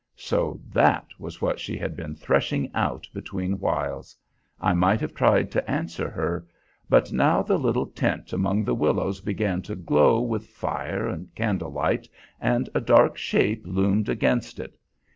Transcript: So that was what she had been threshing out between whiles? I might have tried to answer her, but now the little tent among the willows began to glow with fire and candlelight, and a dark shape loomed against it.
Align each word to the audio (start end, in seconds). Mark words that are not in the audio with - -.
So 0.17 0.59
that 0.73 1.09
was 1.19 1.43
what 1.43 1.59
she 1.59 1.77
had 1.77 1.95
been 1.95 2.15
threshing 2.15 2.71
out 2.73 3.07
between 3.13 3.59
whiles? 3.59 4.17
I 4.59 4.73
might 4.73 4.99
have 4.99 5.13
tried 5.13 5.51
to 5.51 5.69
answer 5.69 6.09
her, 6.09 6.47
but 6.89 7.11
now 7.11 7.43
the 7.43 7.59
little 7.59 7.85
tent 7.85 8.33
among 8.33 8.63
the 8.63 8.73
willows 8.73 9.21
began 9.21 9.61
to 9.61 9.75
glow 9.75 10.19
with 10.19 10.47
fire 10.47 11.07
and 11.07 11.27
candlelight, 11.35 12.09
and 12.39 12.67
a 12.73 12.81
dark 12.81 13.15
shape 13.15 13.61
loomed 13.67 14.09
against 14.09 14.59
it. 14.59 14.75